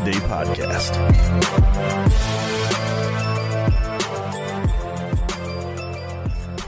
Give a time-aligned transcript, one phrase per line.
[0.00, 0.96] Podcast.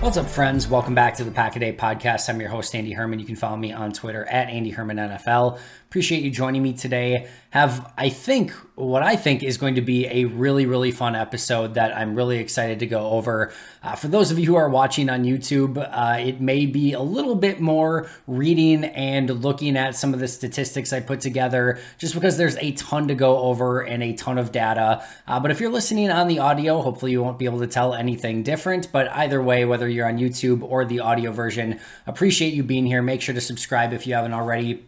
[0.03, 0.69] What's up, friends?
[0.69, 2.29] Welcome back to the Pack a Day Podcast.
[2.29, 3.19] I'm your host, Andy Herman.
[3.19, 5.59] You can follow me on Twitter at Andy Herman NFL.
[5.95, 7.29] Appreciate you joining me today.
[7.51, 11.75] Have, I think, what I think is going to be a really, really fun episode
[11.75, 13.53] that I'm really excited to go over.
[13.81, 17.01] Uh, for those of you who are watching on YouTube, uh, it may be a
[17.01, 22.15] little bit more reading and looking at some of the statistics I put together, just
[22.15, 25.07] because there's a ton to go over and a ton of data.
[25.29, 27.95] Uh, but if you're listening on the audio, hopefully you won't be able to tell
[27.95, 28.91] anything different.
[28.91, 33.01] But either way, whether you're on YouTube or the audio version, appreciate you being here.
[33.01, 34.87] Make sure to subscribe if you haven't already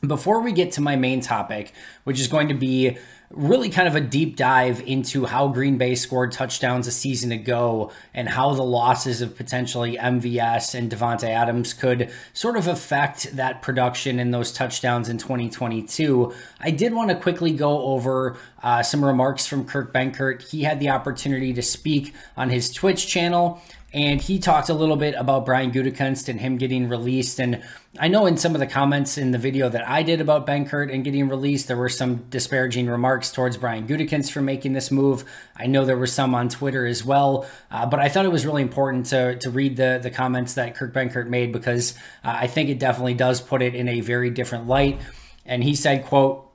[0.00, 1.72] before we get to my main topic,
[2.04, 2.98] which is going to be
[3.30, 7.90] really kind of a deep dive into how Green Bay scored touchdowns a season ago
[8.12, 13.60] and how the losses of potentially MVS and Davante Adams could sort of affect that
[13.60, 16.32] production and those touchdowns in 2022.
[16.60, 20.48] I did want to quickly go over uh, some remarks from Kurt Benkert.
[20.48, 23.60] He had the opportunity to speak on his Twitch channel
[23.94, 27.38] and he talked a little bit about Brian Gutekunst and him getting released.
[27.38, 27.62] And
[28.00, 30.92] I know in some of the comments in the video that I did about Benkert
[30.92, 35.24] and getting released, there were some disparaging remarks towards Brian Gutekunst for making this move.
[35.56, 38.44] I know there were some on Twitter as well, uh, but I thought it was
[38.44, 41.94] really important to to read the the comments that Kurt Benkert made because
[42.24, 45.00] uh, I think it definitely does put it in a very different light.
[45.46, 46.50] And he said, "quote."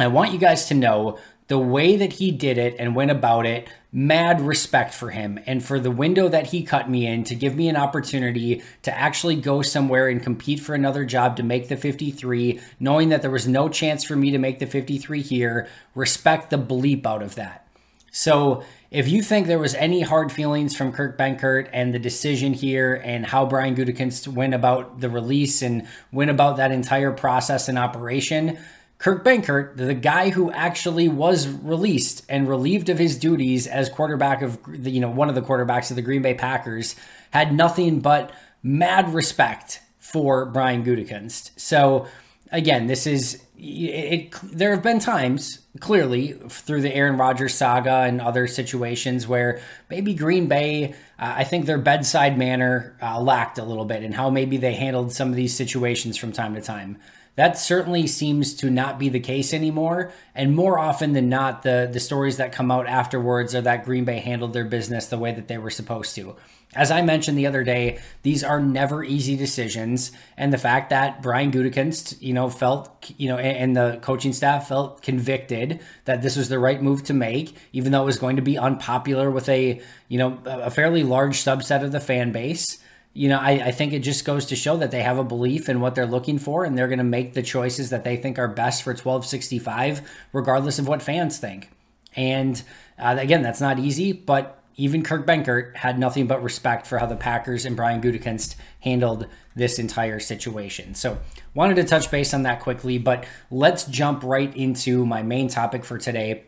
[0.00, 1.18] I want you guys to know
[1.48, 5.64] the way that he did it and went about it, mad respect for him and
[5.64, 9.36] for the window that he cut me in to give me an opportunity to actually
[9.36, 13.46] go somewhere and compete for another job to make the 53, knowing that there was
[13.46, 15.68] no chance for me to make the 53 here.
[15.94, 17.68] Respect the bleep out of that.
[18.10, 22.52] So, if you think there was any hard feelings from Kurt Benkert and the decision
[22.52, 27.68] here and how Brian Gutekunst went about the release and went about that entire process
[27.68, 28.56] and operation,
[28.98, 34.40] Kurt Benkert, the guy who actually was released and relieved of his duties as quarterback
[34.40, 36.96] of the, you know one of the quarterbacks of the Green Bay Packers,
[37.30, 41.50] had nothing but mad respect for Brian Gutekunst.
[41.56, 42.06] So
[42.50, 48.02] again, this is it, it, there have been times clearly through the Aaron Rodgers saga
[48.02, 49.60] and other situations where
[49.90, 54.14] maybe Green Bay, uh, I think their bedside manner uh, lacked a little bit and
[54.14, 56.98] how maybe they handled some of these situations from time to time.
[57.36, 60.12] That certainly seems to not be the case anymore.
[60.34, 64.04] And more often than not, the, the stories that come out afterwards are that Green
[64.04, 66.36] Bay handled their business the way that they were supposed to.
[66.74, 71.22] As I mentioned the other day, these are never easy decisions, and the fact that
[71.22, 76.36] Brian Gutekunst, you know, felt, you know, and the coaching staff felt convicted that this
[76.36, 79.48] was the right move to make, even though it was going to be unpopular with
[79.48, 82.78] a, you know, a fairly large subset of the fan base
[83.14, 85.68] you know, I, I, think it just goes to show that they have a belief
[85.68, 88.40] in what they're looking for and they're going to make the choices that they think
[88.40, 90.02] are best for 1265,
[90.32, 91.70] regardless of what fans think.
[92.16, 92.60] And
[92.98, 97.06] uh, again, that's not easy, but even Kurt Benkert had nothing but respect for how
[97.06, 100.96] the Packers and Brian Gutekunst handled this entire situation.
[100.96, 101.18] So,
[101.54, 105.84] wanted to touch base on that quickly, but let's jump right into my main topic
[105.84, 106.42] for today,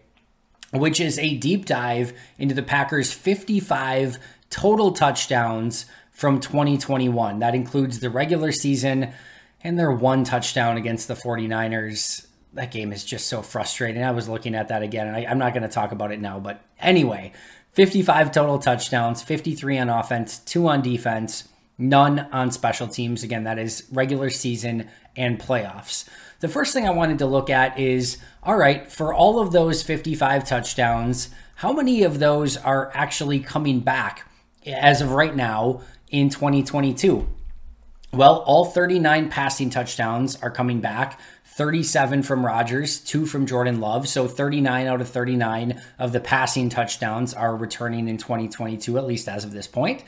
[0.73, 4.19] which is a deep dive into the Packers' 55
[4.51, 5.87] total touchdowns
[6.17, 7.41] from 2021.
[7.41, 9.13] That includes the regular season
[9.61, 12.27] and their one touchdown against the 49ers.
[12.55, 14.03] That game is just so frustrating.
[14.03, 16.21] I was looking at that again, and I, am not going to talk about it
[16.21, 16.41] now.
[16.41, 17.35] But anyway,
[17.73, 21.49] 55 total touchdowns, 53 on offense, two on defense.
[21.77, 23.23] none on special teams.
[23.23, 26.09] Again, that is regular season and playoffs.
[26.41, 29.83] The first thing I wanted to look at is all right, for all of those
[29.83, 34.27] 55 touchdowns, how many of those are actually coming back
[34.67, 37.27] as of right now in 2022?
[38.13, 41.21] Well, all 39 passing touchdowns are coming back.
[41.45, 44.09] 37 from Rodgers, two from Jordan Love.
[44.09, 49.29] So 39 out of 39 of the passing touchdowns are returning in 2022, at least
[49.29, 50.05] as of this point.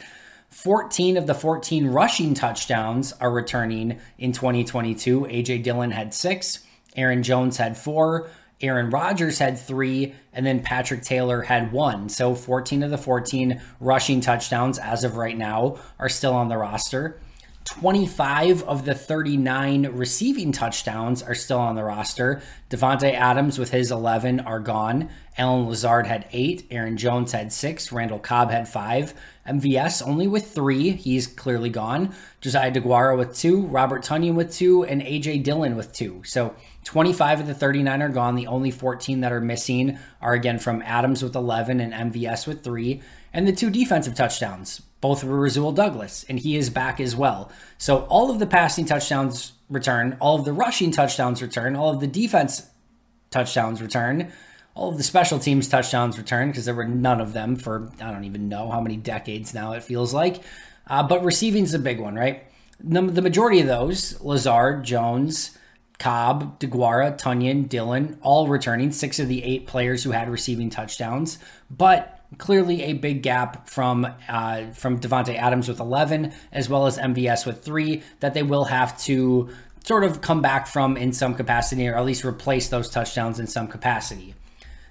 [0.50, 5.22] 14 of the 14 rushing touchdowns are returning in 2022.
[5.22, 6.60] AJ Dillon had six,
[6.96, 8.28] Aaron Jones had four,
[8.60, 12.08] Aaron Rodgers had three, and then Patrick Taylor had one.
[12.08, 16.56] So 14 of the 14 rushing touchdowns as of right now are still on the
[16.56, 17.20] roster.
[17.68, 22.40] 25 of the 39 receiving touchdowns are still on the roster.
[22.70, 25.10] Davante Adams with his 11 are gone.
[25.36, 26.66] Allen Lazard had eight.
[26.70, 27.92] Aaron Jones had six.
[27.92, 29.12] Randall Cobb had five.
[29.46, 30.92] MVS only with three.
[30.92, 32.14] He's clearly gone.
[32.40, 33.66] Josiah DeGuara with two.
[33.66, 34.84] Robert Tonyan with two.
[34.84, 36.22] And AJ Dillon with two.
[36.24, 36.56] So
[36.88, 38.34] 25 of the 39 are gone.
[38.34, 42.64] The only 14 that are missing are again from Adams with 11 and MVS with
[42.64, 43.02] three.
[43.30, 47.52] And the two defensive touchdowns both were Rasul Douglas, and he is back as well.
[47.76, 52.00] So all of the passing touchdowns return, all of the rushing touchdowns return, all of
[52.00, 52.66] the defense
[53.30, 54.32] touchdowns return,
[54.74, 58.10] all of the special teams touchdowns return because there were none of them for I
[58.12, 60.42] don't even know how many decades now it feels like.
[60.86, 62.44] Uh, but receiving is a big one, right?
[62.80, 65.50] The, the majority of those, Lazard, Jones,
[65.98, 71.38] Cobb, DeGuara, Tonyan, Dillon, all returning, six of the eight players who had receiving touchdowns.
[71.70, 76.98] But clearly a big gap from uh, from Davante Adams with 11, as well as
[76.98, 79.48] MVS with three, that they will have to
[79.84, 83.46] sort of come back from in some capacity, or at least replace those touchdowns in
[83.46, 84.34] some capacity.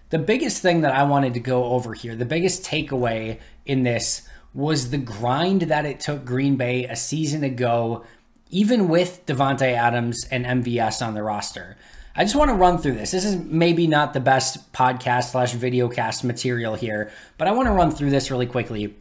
[0.09, 4.27] The biggest thing that I wanted to go over here, the biggest takeaway in this
[4.54, 8.04] was the grind that it took Green Bay a season ago,
[8.49, 11.77] even with Davante Adams and MVS on the roster.
[12.15, 13.11] I just want to run through this.
[13.11, 17.67] This is maybe not the best podcast slash video cast material here, but I want
[17.67, 18.95] to run through this really quickly.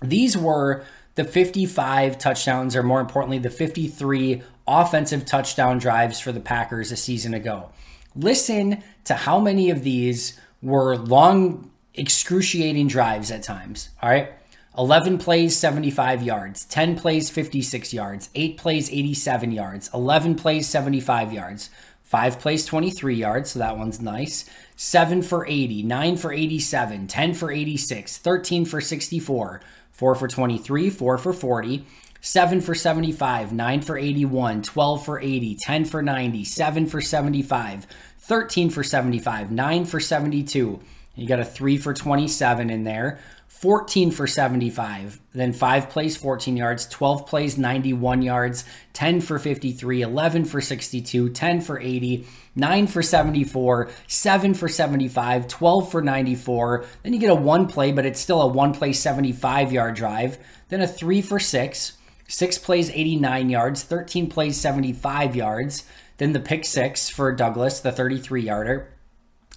[0.00, 0.84] These were
[1.14, 6.96] the 55 touchdowns, or more importantly, the 53 offensive touchdown drives for the Packers a
[6.96, 7.70] season ago.
[8.16, 13.90] Listen to how many of these were long, excruciating drives at times.
[14.02, 14.32] All right.
[14.76, 16.64] 11 plays, 75 yards.
[16.64, 18.30] 10 plays, 56 yards.
[18.34, 19.90] 8 plays, 87 yards.
[19.92, 21.70] 11 plays, 75 yards.
[22.02, 24.44] Five plays 23 yards, so that one's nice.
[24.76, 30.90] Seven for 80, nine for 87, 10 for 86, 13 for 64, four for 23,
[30.90, 31.86] four for 40,
[32.20, 37.86] seven for 75, nine for 81, 12 for 80, 10 for 90, seven for 75,
[38.18, 40.80] 13 for 75, nine for 72.
[41.14, 43.20] You got a three for 27 in there.
[43.62, 50.02] 14 for 75, then 5 plays 14 yards, 12 plays 91 yards, 10 for 53,
[50.02, 52.26] 11 for 62, 10 for 80,
[52.56, 56.84] 9 for 74, 7 for 75, 12 for 94.
[57.04, 60.38] Then you get a 1 play, but it's still a 1 play 75 yard drive,
[60.68, 61.92] then a 3 for 6,
[62.26, 65.84] 6 plays 89 yards, 13 plays 75 yards,
[66.16, 68.92] then the pick 6 for Douglas, the 33 yarder.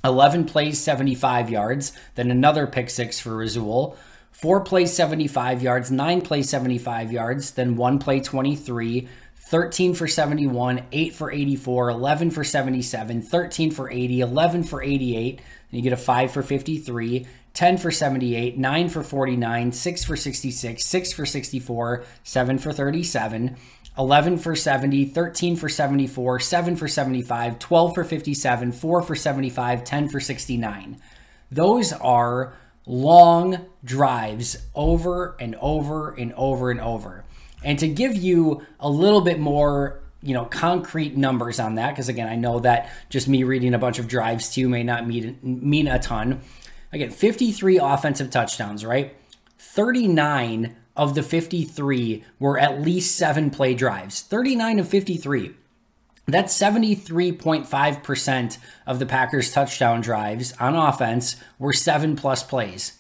[0.06, 3.98] 11 plays 75 yards, then another pick six for Rasul.
[4.32, 10.84] Four plays 75 yards, nine plays 75 yards, then one play 23, 13 for 71,
[10.92, 15.40] 8 for 84, 11 for 77, 13 for 80, 11 for 88.
[15.40, 20.18] And you get a 5 for 53, 10 for 78, 9 for 49, 6 for
[20.18, 23.56] 66, 6 for 64, 7 for 37.
[23.98, 29.84] 11 for 70, 13 for 74, 7 for 75, 12 for 57, 4 for 75,
[29.84, 31.02] 10 for 69.
[31.52, 32.54] Those are
[32.86, 37.24] long drives over and over and over and over.
[37.64, 42.10] And to give you a little bit more, you know, concrete numbers on that, because
[42.10, 45.08] again, I know that just me reading a bunch of drives to you may not
[45.08, 46.42] mean, mean a ton.
[46.92, 49.16] Again, 53 offensive touchdowns, right?
[49.58, 54.22] 39 of the 53 were at least seven play drives.
[54.22, 55.52] 39 of 53.
[56.28, 62.94] That's 73.5% of the Packers' touchdown drives on offense were seven plus plays.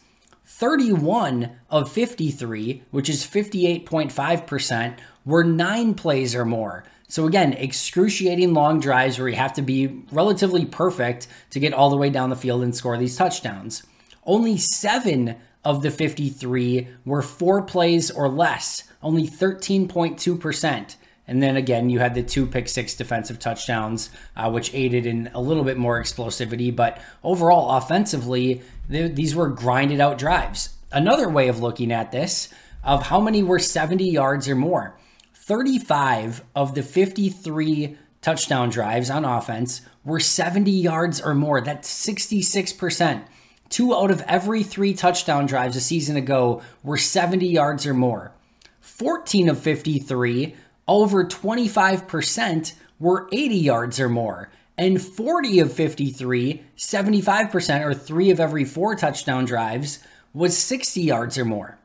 [0.46, 6.86] 31 of 53, which is 58.5%, were nine plays or more.
[7.08, 11.90] So, again, excruciating long drives where you have to be relatively perfect to get all
[11.90, 13.84] the way down the field and score these touchdowns.
[14.24, 20.96] Only seven of the 53 were four plays or less, only 13.2%.
[21.28, 25.32] And then again, you had the two pick six defensive touchdowns, uh, which aided in
[25.34, 26.74] a little bit more explosivity.
[26.74, 30.70] But overall, offensively, these were grinded out drives.
[30.92, 32.50] Another way of looking at this,
[32.84, 34.98] of how many were 70 yards or more.
[35.34, 41.62] 35 of the 53 touchdown drives on offense were 70 yards or more.
[41.62, 43.24] That's 66%.
[43.70, 48.32] Two out of every three touchdown drives a season ago were 70 yards or more.
[48.80, 50.56] 14 of 53,
[50.88, 54.50] over 25%, were 80 yards or more.
[54.78, 60.00] And 40 of 53, 75%, or three of every four touchdown drives,
[60.34, 61.78] was 60 yards or more.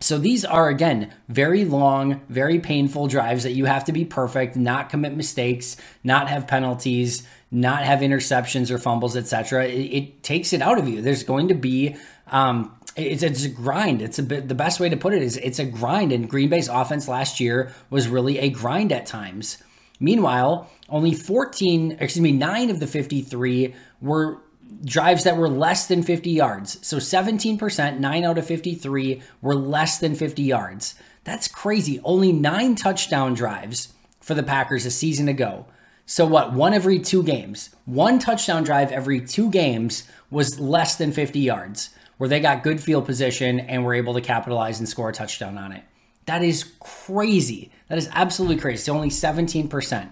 [0.00, 4.56] So these are, again, very long, very painful drives that you have to be perfect,
[4.56, 9.66] not commit mistakes, not have penalties, not have interceptions or fumbles, etc.
[9.66, 11.02] It, it, takes it out of you.
[11.02, 11.96] There's going to be
[12.28, 14.02] um, it's, it's a grind.
[14.02, 16.12] It's a bit the best way to put it is it's a grind.
[16.12, 19.58] And Green Bay's offense last year was really a grind at times.
[19.98, 24.38] Meanwhile, only 14, excuse me, nine of the 53 were
[24.84, 26.86] drives that were less than 50 yards.
[26.86, 30.94] So 17%, 9 out of 53 were less than 50 yards.
[31.24, 32.00] That's crazy.
[32.04, 35.66] Only nine touchdown drives for the Packers a season ago.
[36.10, 36.52] So what?
[36.52, 37.70] One every two games.
[37.84, 42.80] One touchdown drive every two games was less than 50 yards, where they got good
[42.80, 45.84] field position and were able to capitalize and score a touchdown on it.
[46.26, 47.70] That is crazy.
[47.86, 48.80] That is absolutely crazy.
[48.80, 50.10] It's only 17%.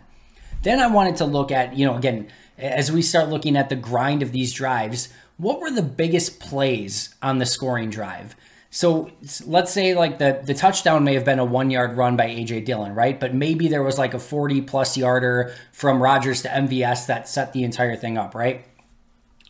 [0.63, 2.29] Then I wanted to look at, you know, again,
[2.59, 7.13] as we start looking at the grind of these drives, what were the biggest plays
[7.23, 8.37] on the scoring drive?
[8.71, 9.11] So
[9.47, 12.67] let's say like the the touchdown may have been a one yard run by AJ
[12.67, 13.19] Dillon, right?
[13.19, 17.53] But maybe there was like a 40 plus yarder from Rodgers to MVS that set
[17.53, 18.67] the entire thing up, right?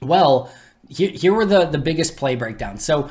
[0.01, 0.53] Well,
[0.89, 2.85] here, here were the the biggest play breakdowns.
[2.85, 3.11] So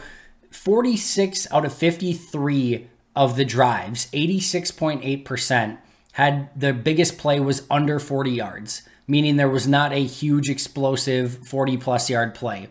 [0.52, 5.78] 46 out of 53 of the drives, 86.8%,
[6.14, 11.46] had the biggest play was under 40 yards, meaning there was not a huge explosive
[11.46, 12.70] 40 plus yard play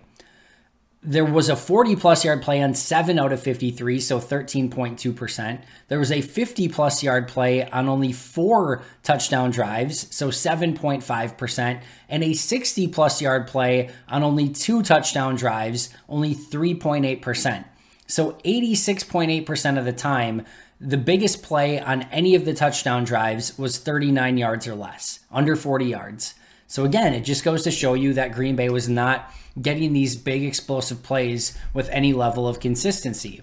[1.06, 5.62] there was a 40 plus yard play on 7 out of 53, so 13.2%.
[5.86, 12.24] There was a 50 plus yard play on only 4 touchdown drives, so 7.5%, and
[12.24, 17.64] a 60 plus yard play on only 2 touchdown drives, only 3.8%.
[18.08, 20.44] So 86.8% of the time,
[20.80, 25.54] the biggest play on any of the touchdown drives was 39 yards or less, under
[25.54, 26.34] 40 yards.
[26.66, 30.16] So again, it just goes to show you that Green Bay was not getting these
[30.16, 33.42] big explosive plays with any level of consistency.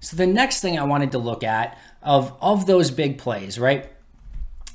[0.00, 3.90] So the next thing I wanted to look at of of those big plays, right?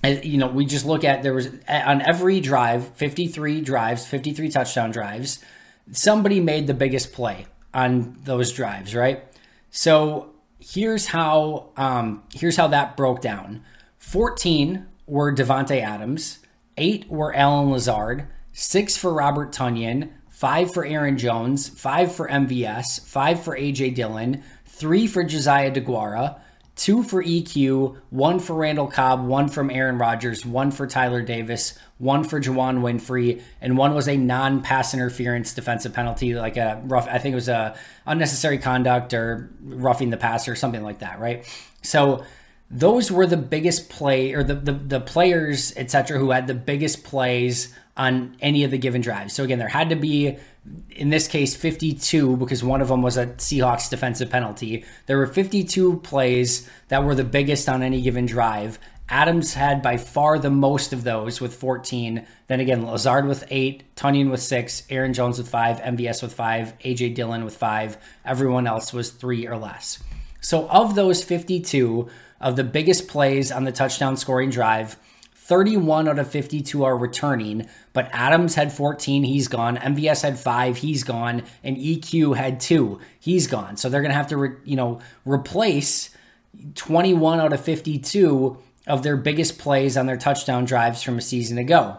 [0.04, 4.92] You know, we just look at there was on every drive, 53 drives, 53 touchdown
[4.92, 5.44] drives,
[5.92, 9.24] somebody made the biggest play on those drives, right?
[9.72, 13.64] So here's how um, here's how that broke down.
[13.98, 16.40] 14 were Davante Adams,
[16.80, 23.06] eight were Allen Lazard, six for Robert Tonyan, five for Aaron Jones, five for MVS,
[23.06, 26.40] five for AJ Dillon, three for Josiah DeGuara,
[26.80, 31.78] two for EQ, one for Randall Cobb, one from Aaron Rodgers, one for Tyler Davis,
[31.98, 37.06] one for Juwann Winfree, and one was a non-pass interference defensive penalty, like a rough.
[37.10, 41.20] I think it was a unnecessary conduct or roughing the passer, or something like that,
[41.20, 41.46] right?
[41.82, 42.24] So
[42.72, 47.04] those were the biggest play or the the, the players, etc., who had the biggest
[47.04, 49.34] plays on any of the given drives.
[49.34, 50.38] So again, there had to be,
[50.92, 54.86] in this case, 52 because one of them was a Seahawks defensive penalty.
[55.06, 58.80] There were 52 plays that were the biggest on any given drive.
[59.10, 62.26] Adams had by far the most of those with 14.
[62.48, 66.78] Then again, Lazard with eight, Tonyan with six, Aaron Jones with five, MVS with five,
[66.80, 67.98] AJ Dillon with five.
[68.24, 70.02] Everyone else was three or less.
[70.42, 72.08] So of those 52,
[72.40, 74.98] of the biggest plays on the touchdown scoring drive,
[75.50, 79.78] 31 out of 52 are returning, but Adams had 14, he's gone.
[79.78, 83.76] MVS had 5, he's gone, and EQ had 2, he's gone.
[83.76, 86.12] So they're going to have to, re, you know, replace
[86.76, 91.58] 21 out of 52 of their biggest plays on their touchdown drives from a season
[91.58, 91.98] ago.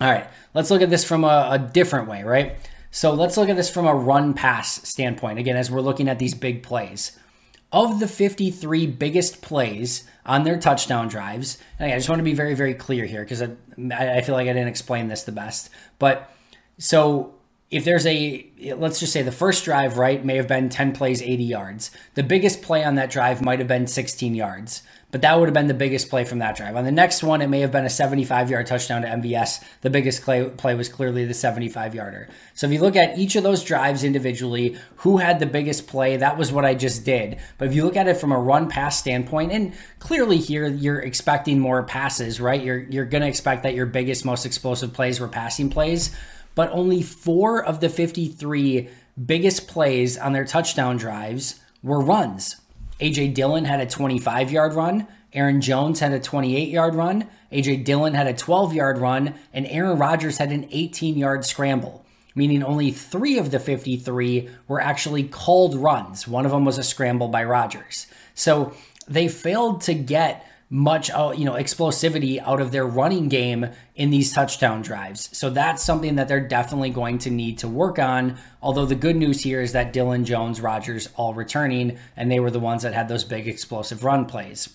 [0.00, 2.56] All right, let's look at this from a, a different way, right?
[2.90, 5.38] So let's look at this from a run pass standpoint.
[5.38, 7.16] Again, as we're looking at these big plays
[7.72, 12.34] of the 53 biggest plays on their touchdown drives, and I just want to be
[12.34, 13.50] very, very clear here because I,
[13.92, 15.70] I feel like I didn't explain this the best.
[15.98, 16.30] But
[16.78, 17.34] so
[17.70, 21.20] if there's a, let's just say the first drive, right, may have been 10 plays,
[21.20, 21.90] 80 yards.
[22.14, 25.54] The biggest play on that drive might have been 16 yards but that would have
[25.54, 26.76] been the biggest play from that drive.
[26.76, 29.64] On the next one, it may have been a 75 yard touchdown to MVS.
[29.80, 32.28] The biggest play, was clearly the 75 yarder.
[32.54, 36.18] So if you look at each of those drives individually, who had the biggest play,
[36.18, 37.38] that was what I just did.
[37.56, 41.00] But if you look at it from a run pass standpoint, and clearly here you're
[41.00, 42.62] expecting more passes, right?
[42.62, 46.14] You're, you're going to expect that your biggest, most explosive plays were passing plays,
[46.54, 48.88] but only four of the 53
[49.24, 52.56] biggest plays on their touchdown drives were runs.
[53.00, 55.06] AJ Dillon had a 25 yard run.
[55.32, 57.28] Aaron Jones had a 28 yard run.
[57.52, 59.34] AJ Dillon had a 12 yard run.
[59.52, 64.80] And Aaron Rodgers had an 18 yard scramble, meaning only three of the 53 were
[64.80, 66.26] actually called runs.
[66.26, 68.06] One of them was a scramble by Rodgers.
[68.34, 68.72] So
[69.06, 74.32] they failed to get much you know explosivity out of their running game in these
[74.32, 75.36] touchdown drives.
[75.36, 78.36] So that's something that they're definitely going to need to work on.
[78.62, 82.50] Although the good news here is that Dillon Jones, Rodgers all returning and they were
[82.50, 84.68] the ones that had those big explosive run plays.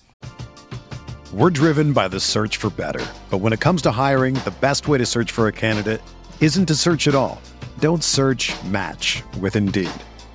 [1.33, 3.03] We're driven by the search for better.
[3.31, 6.01] But when it comes to hiring, the best way to search for a candidate
[6.39, 7.41] isn't to search at all.
[7.79, 9.89] Don't search, match with Indeed.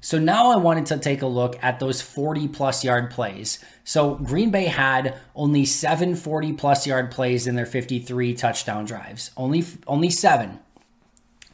[0.00, 3.62] So now I wanted to take a look at those 40 plus yard plays.
[3.84, 9.30] So Green Bay had only seven 40 plus yard plays in their 53 touchdown drives.
[9.36, 10.58] Only only seven.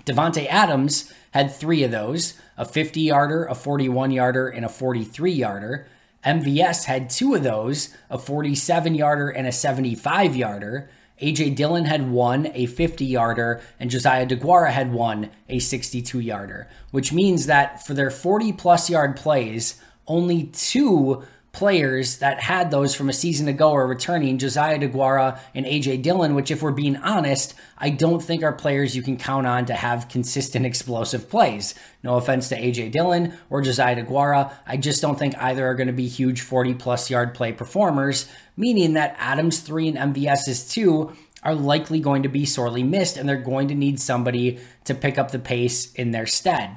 [0.05, 5.33] Davante Adams had three of those: a 50 yarder, a 41 yarder, and a 43
[5.33, 5.89] yarder.
[6.25, 10.89] MVS had two of those: a 47 yarder and a 75 yarder.
[11.21, 16.69] AJ Dillon had one, a 50 yarder, and Josiah DeGuara had one, a 62 yarder,
[16.91, 21.25] which means that for their 40 plus yard plays, only two
[21.57, 26.35] players that had those from a season ago are returning Josiah DeGuara and AJ Dillon,
[26.35, 29.75] which, if we're being honest, I don't think are players you can count on to
[29.75, 31.75] have consistent explosive plays.
[32.03, 34.53] No offense to AJ Dillon or Josiah DeGuara.
[34.67, 38.29] I just don't think either are going to be huge 40 plus yard play performers,
[38.57, 41.11] meaning that Adams 3 and MVS's 2
[41.43, 45.17] are likely going to be sorely missed and they're going to need somebody to pick
[45.17, 46.77] up the pace in their stead.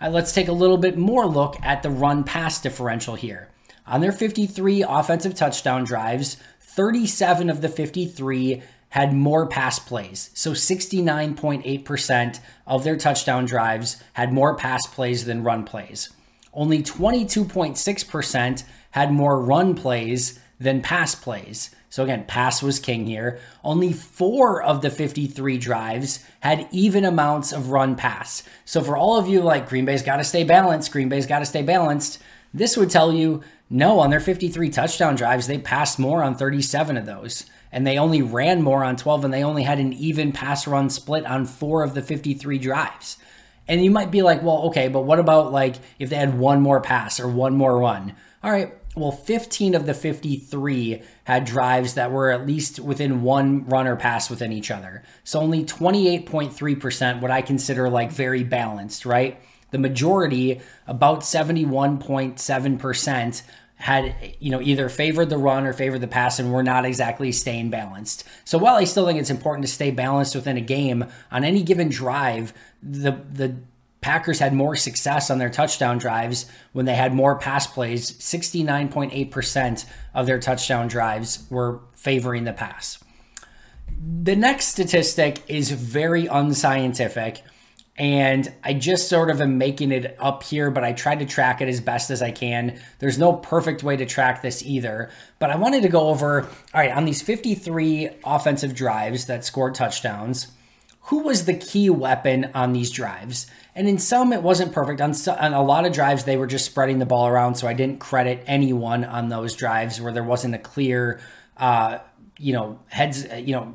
[0.00, 3.49] right, let's take a little bit more look at the run pass differential here.
[3.90, 10.30] On their 53 offensive touchdown drives, 37 of the 53 had more pass plays.
[10.32, 16.10] So 69.8% of their touchdown drives had more pass plays than run plays.
[16.54, 21.70] Only 22.6% had more run plays than pass plays.
[21.88, 23.40] So again, pass was king here.
[23.64, 28.44] Only four of the 53 drives had even amounts of run pass.
[28.64, 31.40] So for all of you like Green Bay's got to stay balanced, Green Bay's got
[31.40, 32.20] to stay balanced,
[32.54, 36.96] this would tell you no, on their 53 touchdown drives, they passed more on 37
[36.96, 37.46] of those.
[37.72, 40.90] And they only ran more on 12, and they only had an even pass run
[40.90, 43.16] split on four of the 53 drives.
[43.68, 46.60] And you might be like, well, okay, but what about like if they had one
[46.60, 48.16] more pass or one more run?
[48.42, 53.64] All right, well, 15 of the 53 had drives that were at least within one
[53.66, 55.04] run or pass within each other.
[55.22, 59.40] So only 28.3%, what I consider like very balanced, right?
[59.70, 63.42] The majority, about 71.7%,
[63.80, 67.32] had you know either favored the run or favored the pass and were not exactly
[67.32, 68.24] staying balanced.
[68.44, 71.62] So while I still think it's important to stay balanced within a game on any
[71.62, 73.56] given drive, the the
[74.00, 78.12] Packers had more success on their touchdown drives when they had more pass plays.
[78.12, 83.02] 69.8% of their touchdown drives were favoring the pass.
[84.22, 87.42] The next statistic is very unscientific
[88.00, 91.60] and I just sort of am making it up here, but I tried to track
[91.60, 92.80] it as best as I can.
[92.98, 96.48] There's no perfect way to track this either, but I wanted to go over all
[96.72, 100.46] right, on these 53 offensive drives that scored touchdowns,
[101.02, 103.50] who was the key weapon on these drives.
[103.74, 105.02] And in some, it wasn't perfect.
[105.02, 107.56] On, on, a lot of drives, they were just spreading the ball around.
[107.56, 111.20] So I didn't credit anyone on those drives where there wasn't a clear,
[111.58, 111.98] uh,
[112.38, 113.74] you know, heads, you know,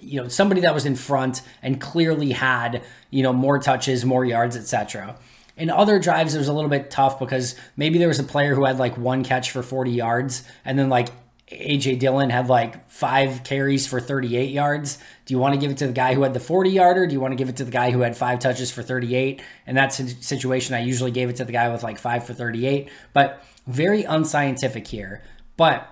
[0.00, 4.24] you know somebody that was in front and clearly had you know more touches, more
[4.24, 5.16] yards, etc.
[5.56, 8.54] In other drives, it was a little bit tough because maybe there was a player
[8.54, 11.08] who had like one catch for 40 yards, and then like
[11.52, 14.98] AJ Dillon had like five carries for 38 yards.
[15.26, 17.06] Do you want to give it to the guy who had the 40 yarder?
[17.06, 19.42] Do you want to give it to the guy who had five touches for 38?
[19.66, 22.88] In that situation, I usually gave it to the guy with like five for 38,
[23.12, 25.22] but very unscientific here.
[25.56, 25.88] But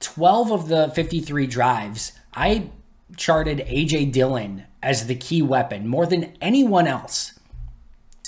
[0.00, 2.70] 12 of the 53 drives, I
[3.16, 7.38] charted AJ Dillon as the key weapon more than anyone else,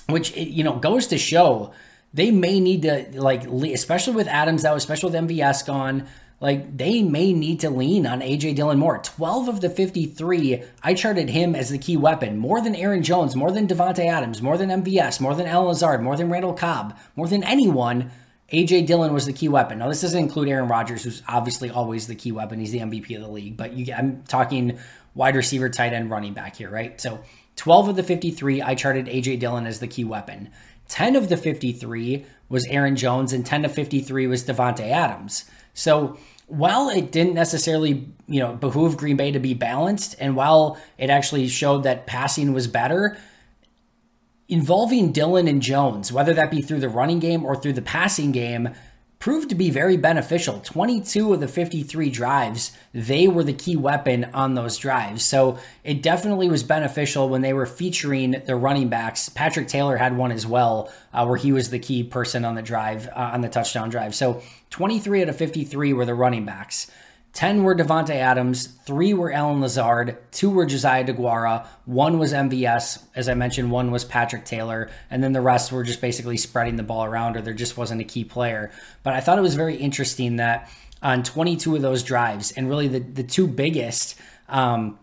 [0.09, 1.73] which you know goes to show
[2.14, 6.07] they may need to like especially with Adams out, especially with MVS gone.
[6.41, 8.99] Like they may need to lean on AJ Dillon more.
[8.99, 13.35] 12 of the 53, I charted him as the key weapon, more than Aaron Jones,
[13.35, 16.97] more than Davante Adams, more than MVS, more than Allen Lazard, more than Randall Cobb,
[17.17, 18.12] more than anyone.
[18.52, 19.78] AJ Dillon was the key weapon.
[19.78, 22.61] Now, this doesn't include Aaron Rodgers, who's obviously always the key weapon.
[22.61, 24.78] He's the MVP of the league, but you, I'm talking
[25.14, 26.98] wide receiver, tight end, running back here, right?
[26.98, 27.20] So
[27.56, 30.50] 12 of the 53, I charted AJ Dillon as the key weapon.
[30.88, 35.44] 10 of the 53 was Aaron Jones, and 10 to 53 was Davante Adams.
[35.74, 40.78] So while it didn't necessarily, you know, behoove Green Bay to be balanced, and while
[40.96, 43.18] it actually showed that passing was better,
[44.48, 48.32] involving Dillon and Jones, whether that be through the running game or through the passing
[48.32, 48.70] game,
[49.18, 50.61] proved to be very beneficial.
[50.61, 55.24] 22 of the 53 drives, they were the key weapon on those drives.
[55.24, 59.28] So it definitely was beneficial when they were featuring the running backs.
[59.28, 62.62] Patrick Taylor had one as well, uh, where he was the key person on the
[62.62, 64.14] drive, uh, on the touchdown drive.
[64.14, 66.88] So 23 out of 53 were the running backs.
[67.35, 73.05] 10 were Davante Adams, 3 were Allen Lazard, 2 were Josiah DeGuara, 1 was MVS,
[73.14, 76.77] as I mentioned, 1 was Patrick Taylor, and then the rest were just basically spreading
[76.77, 78.73] the ball around or there just wasn't a key player.
[79.03, 80.71] But I thought it was very interesting that
[81.03, 84.99] on 22 of those drives, and really the, the two biggest um,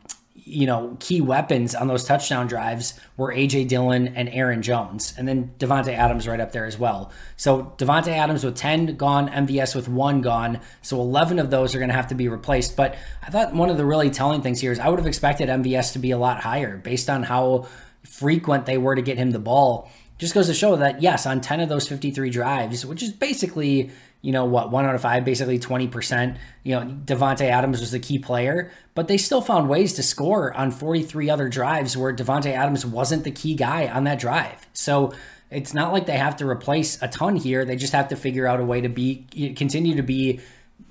[0.47, 5.27] you know, key weapons on those touchdown drives were AJ Dillon and Aaron Jones, and
[5.27, 7.12] then Davante Adams right up there as well.
[7.36, 10.62] So Davante Adams with 10 gone, MVS with one gone.
[10.84, 12.75] So 11 of those are going to have to be replaced.
[12.75, 15.49] But I thought one of the really telling things here is I would have expected
[15.49, 17.67] MVS to be a lot higher based on how
[18.03, 19.89] frequent they were to get him the ball.
[20.17, 23.91] Just goes to show that yes, on 10 of those 53 drives, which is basically
[24.25, 26.38] you know what, one out of five, basically 20%.
[26.63, 30.51] You know, Davante Adams was the key player, but they still found ways to score
[30.51, 34.65] on 43 other drives where Davante Adams wasn't the key guy on that drive.
[34.73, 35.13] So
[35.51, 37.65] it's not like they have to replace a ton here.
[37.65, 40.39] They just have to figure out a way to be continue to be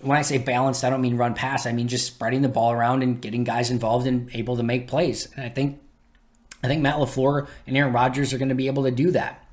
[0.01, 1.67] when I say balanced, I don't mean run pass.
[1.67, 4.87] I mean just spreading the ball around and getting guys involved and able to make
[4.87, 5.29] plays.
[5.35, 5.81] And I think
[6.65, 9.45] I think Matt LaFleur and Aaron Rodgers are going to be able to do that.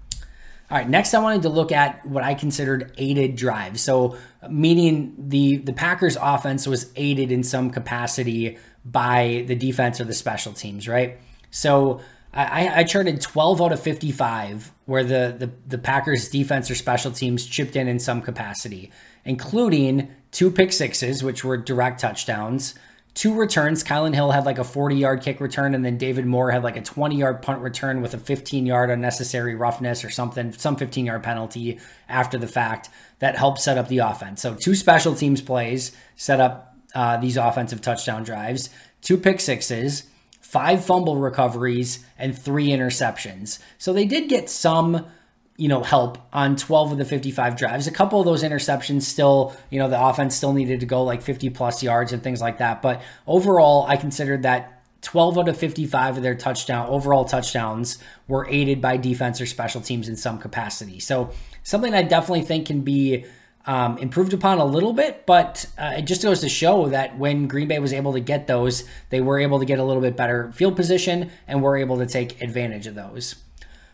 [0.71, 3.81] All right, next I wanted to look at what I considered aided drives.
[3.81, 4.15] So,
[4.49, 10.13] meaning the the Packers offense was aided in some capacity by the defense or the
[10.13, 11.19] special teams, right?
[11.49, 11.99] So,
[12.33, 17.11] I, I charted 12 out of 55 where the, the, the Packers defense or special
[17.11, 18.89] teams chipped in in some capacity,
[19.25, 22.73] including two pick sixes, which were direct touchdowns,
[23.13, 23.83] two returns.
[23.83, 26.77] Kylin Hill had like a 40 yard kick return, and then David Moore had like
[26.77, 31.05] a 20 yard punt return with a 15 yard unnecessary roughness or something, some 15
[31.05, 34.41] yard penalty after the fact that helped set up the offense.
[34.41, 38.69] So, two special teams plays set up uh, these offensive touchdown drives,
[39.01, 40.03] two pick sixes.
[40.41, 43.59] Five fumble recoveries and three interceptions.
[43.77, 45.05] So they did get some
[45.57, 47.87] you know, help on 12 of the 55 drives.
[47.87, 51.21] A couple of those interceptions still, you know, the offense still needed to go like
[51.21, 52.81] 50 plus yards and things like that.
[52.81, 58.47] But overall, I considered that 12 out of 55 of their touchdown overall touchdowns were
[58.49, 60.99] aided by defense or special teams in some capacity.
[60.99, 61.31] So
[61.63, 63.25] something I definitely think can be
[63.65, 67.47] um, improved upon a little bit, but uh, it just goes to show that when
[67.47, 70.15] Green Bay was able to get those, they were able to get a little bit
[70.15, 73.35] better field position and were able to take advantage of those.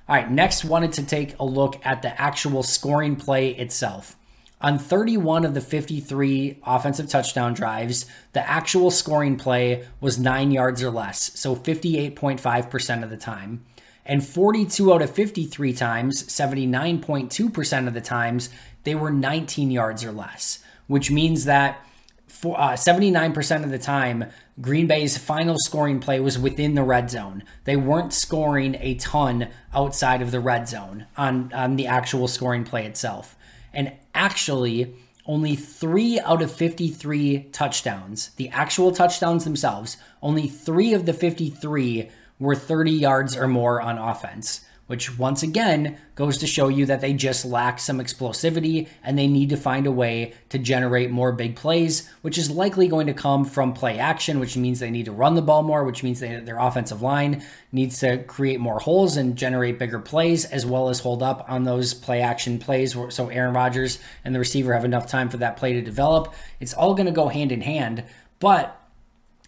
[0.09, 4.15] All right, next wanted to take a look at the actual scoring play itself.
[4.61, 10.81] On 31 of the 53 offensive touchdown drives, the actual scoring play was nine yards
[10.81, 13.65] or less, so 58.5% of the time.
[14.05, 18.49] And 42 out of 53 times, 79.2% of the times,
[18.85, 21.85] they were 19 yards or less, which means that
[22.27, 24.25] for, uh, 79% of the time,
[24.59, 27.43] Green Bay's final scoring play was within the red zone.
[27.65, 32.63] They weren't scoring a ton outside of the red zone on, on the actual scoring
[32.63, 33.35] play itself.
[33.71, 34.95] And actually,
[35.27, 42.09] only three out of 53 touchdowns, the actual touchdowns themselves, only three of the 53
[42.39, 47.01] were 30 yards or more on offense which once again goes to show you that
[47.01, 51.31] they just lack some explosivity and they need to find a way to generate more
[51.31, 55.05] big plays, which is likely going to come from play action, which means they need
[55.05, 58.79] to run the ball more, which means they, their offensive line needs to create more
[58.79, 62.95] holes and generate bigger plays, as well as hold up on those play action plays
[63.09, 66.33] so Aaron Rodgers and the receiver have enough time for that play to develop.
[66.59, 68.03] It's all going to go hand in hand.
[68.39, 68.79] But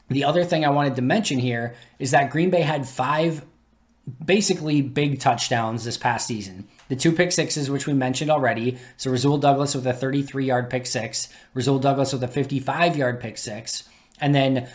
[0.10, 3.44] the other thing I wanted to mention here is that Green Bay had five
[4.24, 6.68] basically big touchdowns this past season.
[6.88, 8.78] The two pick sixes, which we mentioned already.
[8.98, 13.20] So Rasul Douglas with a 33 yard pick six, Rasul Douglas with a 55 yard
[13.20, 13.88] pick six,
[14.20, 14.70] and then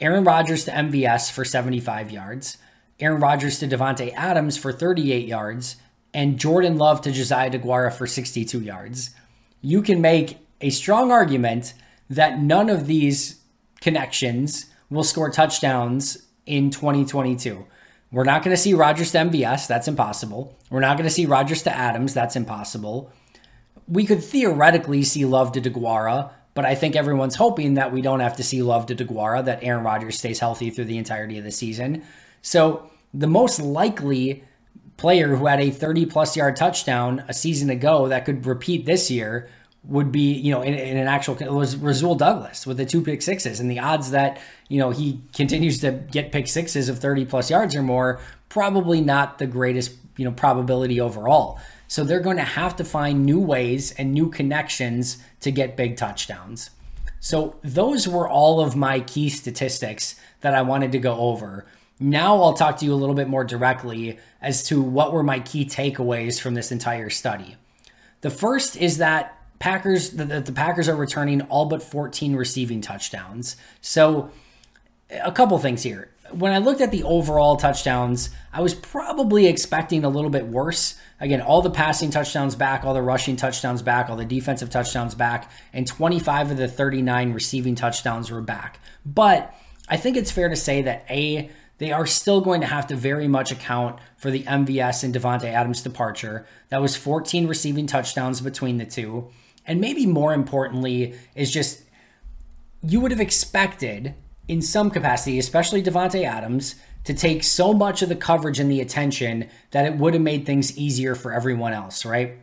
[0.00, 2.58] Aaron Rodgers to MVS for 75 yards,
[2.98, 5.76] Aaron Rodgers to Davante Adams for 38 yards,
[6.12, 9.10] and Jordan Love to Josiah DeGuara for 62 yards.
[9.60, 11.74] You can make a strong argument
[12.10, 13.40] that none of these
[13.80, 17.66] connections will score touchdowns in 2022.
[18.14, 19.66] We're not going to see Rodgers to MVS.
[19.66, 20.56] That's impossible.
[20.70, 22.14] We're not going to see Rodgers to Adams.
[22.14, 23.10] That's impossible.
[23.88, 28.20] We could theoretically see Love to DeGuara, but I think everyone's hoping that we don't
[28.20, 31.44] have to see Love to DeGuara, that Aaron Rodgers stays healthy through the entirety of
[31.44, 32.04] the season.
[32.40, 34.44] So the most likely
[34.96, 39.10] player who had a 30 plus yard touchdown a season ago that could repeat this
[39.10, 39.48] year
[39.86, 43.02] would be, you know, in, in, an actual it was Rasul Douglas with the two
[43.02, 46.98] pick sixes, and the odds that you know he continues to get pick sixes of
[46.98, 51.58] thirty plus yards or more probably not the greatest you know probability overall.
[51.88, 55.96] So they're going to have to find new ways and new connections to get big
[55.96, 56.70] touchdowns.
[57.20, 61.66] So those were all of my key statistics that I wanted to go over.
[62.00, 65.40] Now I'll talk to you a little bit more directly as to what were my
[65.40, 67.56] key takeaways from this entire study.
[68.22, 73.56] The first is that Packers, the, the Packers are returning all but 14 receiving touchdowns.
[73.80, 74.30] So,
[75.10, 76.10] a couple things here.
[76.32, 80.96] When I looked at the overall touchdowns, I was probably expecting a little bit worse.
[81.18, 85.14] Again, all the passing touchdowns back, all the rushing touchdowns back, all the defensive touchdowns
[85.14, 88.80] back, and 25 of the 39 receiving touchdowns were back.
[89.06, 89.54] But
[89.88, 91.48] I think it's fair to say that A,
[91.78, 95.46] they are still going to have to very much account for the MVS and Davante
[95.46, 96.46] Adams departure.
[96.68, 99.30] That was 14 receiving touchdowns between the two.
[99.66, 101.82] And maybe more importantly, is just
[102.82, 104.14] you would have expected
[104.46, 106.74] in some capacity, especially Davante Adams,
[107.04, 110.46] to take so much of the coverage and the attention that it would have made
[110.46, 112.38] things easier for everyone else, right?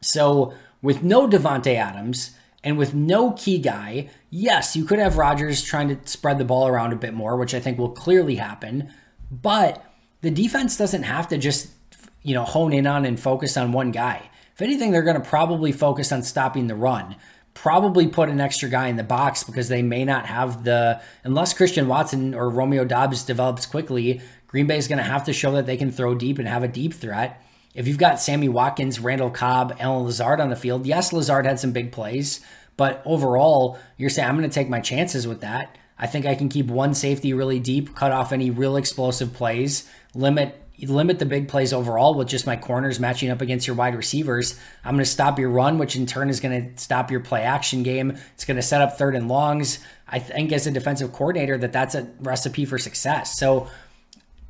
[0.00, 5.62] So with no Davante Adams and with no key guy, yes, you could have Rodgers
[5.62, 8.92] trying to spread the ball around a bit more, which I think will clearly happen.
[9.30, 9.84] But
[10.20, 11.68] the defense doesn't have to just,
[12.22, 14.30] you know, hone in on and focus on one guy.
[14.54, 17.16] If anything, they're going to probably focus on stopping the run.
[17.54, 21.54] Probably put an extra guy in the box because they may not have the, unless
[21.54, 25.52] Christian Watson or Romeo Doubs develops quickly, Green Bay is going to have to show
[25.52, 27.42] that they can throw deep and have a deep threat.
[27.74, 31.58] If you've got Sammy Watkins, Randall Cobb, Allen Lazard on the field, yes, Lazard had
[31.58, 32.40] some big plays,
[32.76, 35.76] but overall, you're saying I'm going to take my chances with that.
[35.98, 39.88] I think I can keep one safety really deep, cut off any real explosive plays,
[40.14, 43.94] limit limit the big plays overall with just my corners matching up against your wide
[43.94, 44.58] receivers.
[44.84, 47.42] I'm going to stop your run, which in turn is going to stop your play
[47.42, 48.18] action game.
[48.34, 49.78] It's going to set up third and longs.
[50.08, 53.38] I think as a defensive coordinator that that's a recipe for success.
[53.38, 53.68] So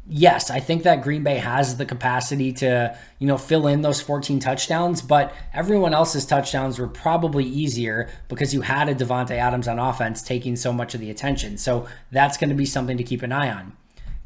[0.09, 4.01] yes, I think that Green Bay has the capacity to, you know, fill in those
[4.01, 9.69] 14 touchdowns, but everyone else's touchdowns were probably easier because you had a Davante Adams
[9.69, 11.57] on offense taking so much of the attention.
[11.59, 13.77] So that's going to be something to keep an eye on.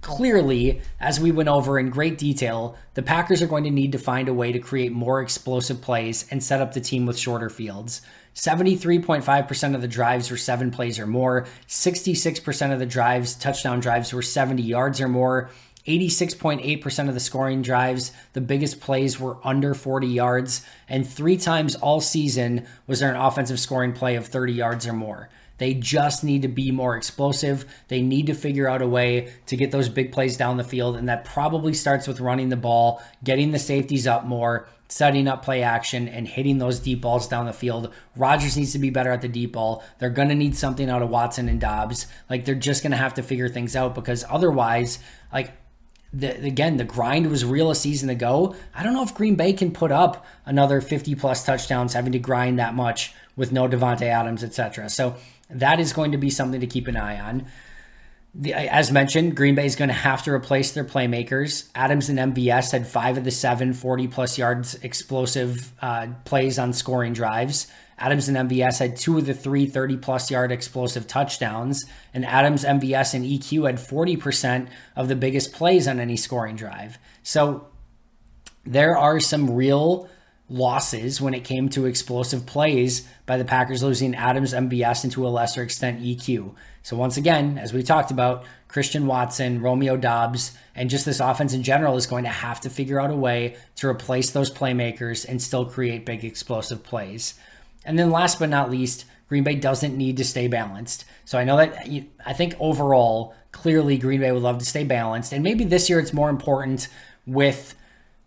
[0.00, 3.98] Clearly, as we went over in great detail, the Packers are going to need to
[3.98, 7.50] find a way to create more explosive plays and set up the team with shorter
[7.50, 8.00] fields.
[8.34, 11.46] 73.5% of the drives were seven plays or more.
[11.66, 15.50] 66% of the drives, touchdown drives, were 70 yards or more.
[15.88, 20.64] 86.8% of the scoring drives, the biggest plays were under 40 yards.
[20.88, 24.92] And three times all season was there an offensive scoring play of 30 yards or
[24.92, 25.30] more.
[25.58, 27.64] They just need to be more explosive.
[27.88, 30.96] They need to figure out a way to get those big plays down the field.
[30.96, 35.44] And that probably starts with running the ball, getting the safeties up more, setting up
[35.44, 37.92] play action, and hitting those deep balls down the field.
[38.16, 39.84] Rodgers needs to be better at the deep ball.
[39.98, 42.06] They're going to need something out of Watson and Doubs.
[42.30, 44.98] Like they're just going to have to figure things out because otherwise,
[45.32, 45.52] like,
[46.10, 48.54] the, again, the grind was real a season ago.
[48.74, 52.18] I don't know if Green Bay can put up another 50 plus touchdowns having to
[52.18, 54.88] grind that much with no Davante Adams, etc.
[54.88, 55.16] So
[55.50, 57.46] that is going to be something to keep an eye on.
[58.34, 61.68] The, as mentioned, Green Bay is going to have to replace their playmakers.
[61.74, 66.72] Adams and MVS had five of the seven 40 plus yards explosive uh, plays on
[66.72, 67.66] scoring drives.
[67.98, 71.84] Adams and MVS had two of the three 30 plus yard explosive touchdowns,
[72.14, 76.98] and Adams, MVS, and EQ had 40% of the biggest plays on any scoring drive.
[77.22, 77.66] So
[78.64, 80.08] there are some real
[80.50, 85.26] losses when it came to explosive plays by the Packers losing Adams, MVS and to
[85.26, 86.54] a lesser extent EQ.
[86.82, 91.52] So once again, as we talked about, Christian Watson, Romeo Doubs, and just this offense
[91.52, 95.26] in general is going to have to figure out a way to replace those playmakers
[95.26, 97.34] and still create big explosive plays.
[97.84, 101.04] And then last but not least, Green Bay doesn't need to stay balanced.
[101.24, 101.88] So I know that
[102.24, 105.32] I think overall, clearly Green Bay would love to stay balanced.
[105.32, 106.88] And maybe this year it's more important
[107.26, 107.74] with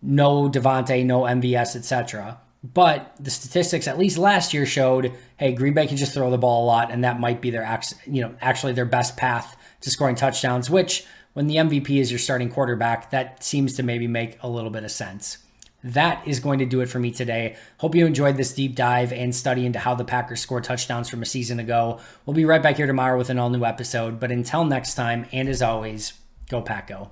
[0.01, 2.39] no Davante, no MVS, etc.
[2.63, 6.37] But the statistics, at least last year, showed hey, Green Bay can just throw the
[6.37, 9.89] ball a lot, and that might be their you know actually their best path to
[9.89, 10.69] scoring touchdowns.
[10.69, 14.69] Which, when the MVP is your starting quarterback, that seems to maybe make a little
[14.69, 15.39] bit of sense.
[15.83, 17.55] That is going to do it for me today.
[17.79, 21.23] Hope you enjoyed this deep dive and study into how the Packers score touchdowns from
[21.23, 21.99] a season ago.
[22.25, 24.19] We'll be right back here tomorrow with an all new episode.
[24.19, 26.13] But until next time, and as always,
[26.49, 27.11] go Pack Go.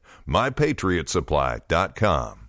[0.31, 2.40] mypatriotsupply.com.